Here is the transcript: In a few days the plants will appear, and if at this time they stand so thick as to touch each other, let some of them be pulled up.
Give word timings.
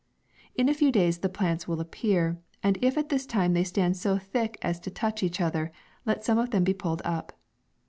In 0.55 0.67
a 0.67 0.73
few 0.73 0.91
days 0.91 1.19
the 1.19 1.29
plants 1.29 1.67
will 1.67 1.79
appear, 1.79 2.39
and 2.63 2.75
if 2.81 2.97
at 2.97 3.09
this 3.09 3.27
time 3.27 3.53
they 3.53 3.63
stand 3.63 3.95
so 3.97 4.17
thick 4.17 4.57
as 4.63 4.79
to 4.79 4.89
touch 4.89 5.21
each 5.21 5.39
other, 5.39 5.71
let 6.07 6.23
some 6.25 6.39
of 6.39 6.49
them 6.49 6.63
be 6.63 6.73
pulled 6.73 7.03
up. 7.05 7.33